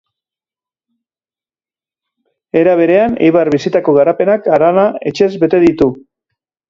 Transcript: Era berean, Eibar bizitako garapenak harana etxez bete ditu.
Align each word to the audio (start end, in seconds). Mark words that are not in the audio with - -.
Era 2.61 2.73
berean, 2.79 3.13
Eibar 3.27 3.51
bizitako 3.57 3.95
garapenak 3.99 4.51
harana 4.57 4.87
etxez 5.13 5.33
bete 5.45 5.61
ditu. 5.67 5.91